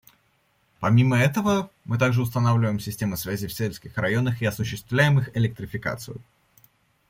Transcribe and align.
Помимо 0.79 1.15
этого, 1.19 1.69
мы 1.85 1.99
также 1.99 2.23
устанавливаем 2.23 2.79
системы 2.79 3.17
связи 3.17 3.45
в 3.45 3.53
сельских 3.53 3.95
районах 3.99 4.41
и 4.41 4.45
осуществляем 4.47 5.19
их 5.19 5.37
электрификацию. 5.37 6.19